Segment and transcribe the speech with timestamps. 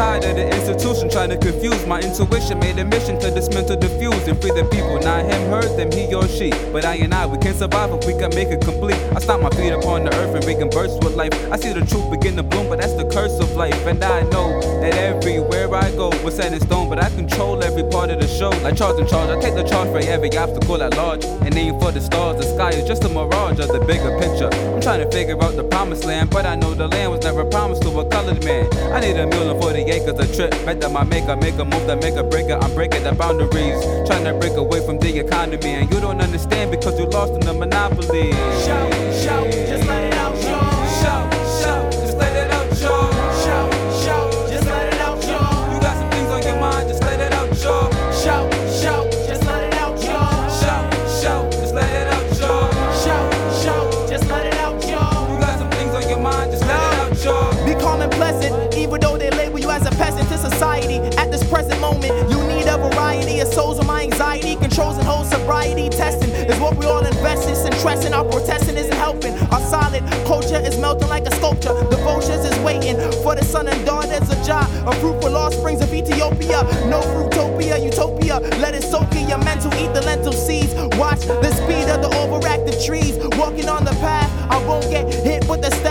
[0.00, 2.58] tired of the institution trying to confuse my intuition.
[2.58, 4.98] Made a mission to dismantle, diffuse, and free the people.
[4.98, 6.48] Not him, her, them, he or she.
[6.72, 8.96] But I and I, we can survive if we can make it complete.
[9.16, 11.34] I stomp my feet upon the earth and burst with life.
[11.52, 13.86] I see the truth begin to bloom, but that's the curse of life.
[13.86, 14.48] And I know
[14.80, 18.28] that everywhere I go was set in stone, but I control every part of the
[18.28, 18.50] show.
[18.64, 21.24] Like Charles in charge, I take the charge for every obstacle at large.
[21.44, 24.50] And aim for the stars, the sky is just a mirage of the bigger picture.
[24.72, 27.44] I'm trying to figure out the promised land, but I know the land was never
[27.44, 28.19] promised to a.
[28.92, 30.50] I need a million for the acres, a trip.
[30.66, 32.58] Bet that my maker make a move that make a breaker.
[32.60, 35.74] I'm breaking the boundaries, trying to break away from the economy.
[35.78, 38.32] And you don't understand because you lost in the monopoly.
[38.64, 39.59] Shout, shout,
[58.90, 60.96] even though they label you as a peasant to society.
[61.16, 65.06] At this present moment, you need a variety of souls with my anxiety, controls and
[65.06, 65.88] whole sobriety.
[65.88, 67.72] Testing is what we all invest in.
[67.72, 69.34] Interesting, our protesting isn't helping.
[69.52, 71.74] Our solid culture is melting like a sculpture.
[71.90, 75.92] The vultures is waiting for the son and daughters of Jah, a fruitful offsprings of
[75.92, 76.62] Ethiopia.
[76.88, 78.40] No fruitopia, utopia.
[78.58, 80.74] Let it soak in your mental, eat the lentil seeds.
[80.98, 83.16] Watch the speed of the overactive trees.
[83.38, 85.89] Walking on the path, I won't get hit with the staff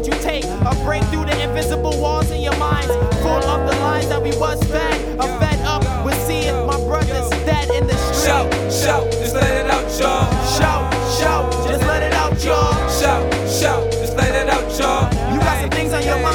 [0.00, 0.44] would you take?
[0.44, 2.86] A break through the invisible walls in your minds,
[3.20, 5.20] full of the lies that we was fed.
[5.20, 8.24] I'm fed up with seeing my brothers dead in the street.
[8.24, 10.24] Shout, shout, just let it out, y'all.
[10.56, 12.72] shout, shout, just let it out, y'all.
[12.88, 15.34] Shout, shout, just let it out, y'all.
[15.34, 16.29] You got some things on your mind,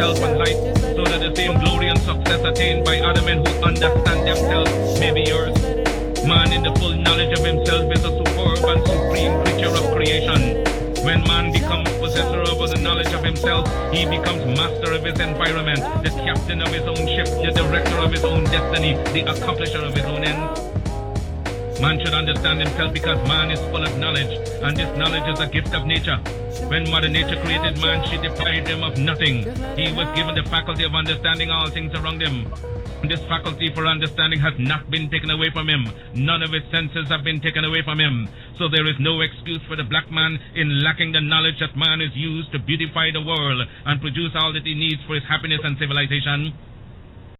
[0.00, 0.58] of and light,
[0.96, 5.12] so that the same glory and success attained by other men who understand themselves may
[5.12, 5.54] be yours.
[6.24, 10.64] Man in the full knowledge of himself is a superb and supreme creature of creation.
[11.04, 15.80] When man becomes possessor of the knowledge of himself, he becomes master of his environment,
[16.02, 19.94] the captain of his own ship, the director of his own destiny, the accomplisher of
[19.94, 20.73] his own ends.
[21.84, 24.32] Man should understand himself because man is full of knowledge,
[24.64, 26.16] and this knowledge is a gift of nature.
[26.72, 29.44] When Mother Nature created man, she deprived him of nothing.
[29.76, 32.48] He was given the faculty of understanding all things around him.
[33.04, 35.84] This faculty for understanding has not been taken away from him.
[36.14, 38.30] None of his senses have been taken away from him.
[38.56, 42.00] So there is no excuse for the black man in lacking the knowledge that man
[42.00, 45.60] is used to beautify the world and produce all that he needs for his happiness
[45.62, 46.56] and civilization.